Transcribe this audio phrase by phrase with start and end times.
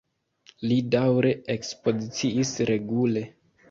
[0.71, 3.29] Li daŭre ekspoziciis regule.